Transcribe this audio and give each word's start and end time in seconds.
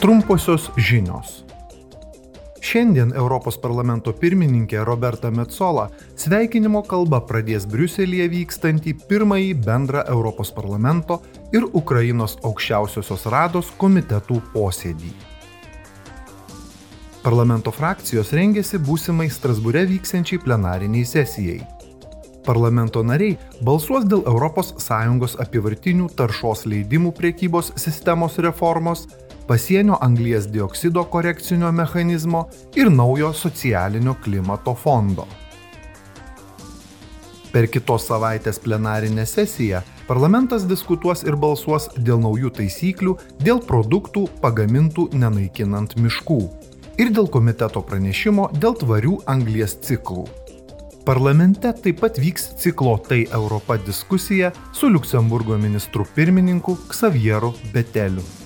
Trumposios 0.00 0.70
žinios. 0.76 1.44
Šiandien 2.64 3.10
Europos 3.12 3.58
parlamento 3.60 4.14
pirmininkė 4.16 4.80
Roberta 4.88 5.28
Metzola 5.28 5.90
sveikinimo 6.16 6.80
kalba 6.88 7.20
pradės 7.28 7.66
Briuselėje 7.68 8.30
vykstantį 8.32 8.94
pirmąjį 9.10 9.50
bendrą 9.66 10.06
Europos 10.08 10.54
parlamento 10.56 11.20
ir 11.52 11.68
Ukrainos 11.82 12.38
aukščiausiosios 12.40 13.28
rados 13.28 13.68
komitetų 13.76 14.40
posėdį. 14.54 15.12
Parlamento 17.20 17.68
frakcijos 17.68 18.32
rengėsi 18.32 18.80
būsimai 18.80 19.28
Strasbūre 19.28 19.84
vyksiančiai 19.84 20.40
plenariniai 20.40 21.04
sesijai. 21.04 21.60
Parlamento 22.48 23.04
nariai 23.04 23.36
balsuos 23.60 24.08
dėl 24.08 24.24
ES 24.24 25.36
apivartinių 25.44 26.08
taršos 26.16 26.64
leidimų 26.64 27.12
priekybos 27.12 27.74
sistemos 27.76 28.40
reformos, 28.40 29.10
pasienio 29.50 29.96
anglies 30.00 30.46
dioksido 30.46 31.02
korekcinio 31.04 31.72
mechanizmo 31.72 32.48
ir 32.74 32.90
naujo 32.90 33.32
socialinio 33.32 34.14
klimato 34.24 34.74
fondo. 34.74 35.24
Per 37.50 37.66
kitos 37.66 38.04
savaitės 38.06 38.60
plenarinę 38.62 39.24
sesiją 39.26 39.80
parlamentas 40.06 40.68
diskutuos 40.70 41.24
ir 41.26 41.34
balsuos 41.34 41.88
dėl 41.98 42.22
naujų 42.22 42.52
taisyklių 42.60 43.16
dėl 43.42 43.58
produktų 43.66 44.28
pagamintų 44.44 45.08
nenaikinant 45.18 45.96
miškų 45.98 46.40
ir 47.02 47.10
dėl 47.10 47.26
komiteto 47.34 47.82
pranešimo 47.82 48.52
dėl 48.54 48.78
tvarių 48.78 49.16
anglies 49.34 49.74
ciklų. 49.82 50.28
Parlamente 51.02 51.72
taip 51.82 51.98
pat 52.04 52.20
vyks 52.22 52.52
ciklo 52.62 53.00
Tai 53.08 53.24
Europa 53.40 53.80
diskusija 53.82 54.52
su 54.70 54.92
Luksemburgo 54.94 55.58
ministru 55.58 56.06
pirmininku 56.14 56.76
Ksavieru 56.86 57.50
Beteliu. 57.74 58.39